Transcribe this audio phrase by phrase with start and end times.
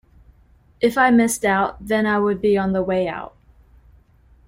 [0.79, 3.35] If I missed out then I would be on the way out.